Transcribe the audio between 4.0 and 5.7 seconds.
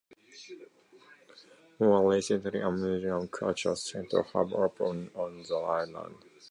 has opened on the